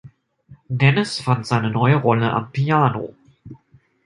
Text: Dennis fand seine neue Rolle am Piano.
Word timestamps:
Dennis 0.71 1.21
fand 1.21 1.45
seine 1.45 1.69
neue 1.69 1.97
Rolle 1.97 2.31
am 2.33 2.49
Piano. 2.51 3.13